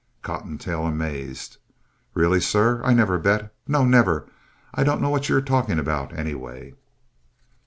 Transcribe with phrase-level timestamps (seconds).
[0.23, 1.57] COTTONTAIL (amazed)
[2.15, 3.53] Really, sir, I never bet.
[3.67, 4.27] No, never.
[4.73, 6.71] I don't know what you are talking about, anyway.
[6.71, 6.75] DR.